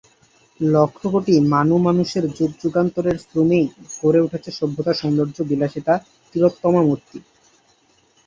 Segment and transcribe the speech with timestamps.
[0.59, 3.65] লক্ষ কোটি মানুমানুষের যুগ যুগান্তরের শ্রমেই
[3.95, 5.87] গড়ে উঠেছে সভ্যতার সৌন্দর্য বিলাসিত
[6.35, 7.17] তিলোত্তমা মূর্তি।